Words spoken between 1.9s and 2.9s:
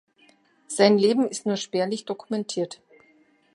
dokumentiert.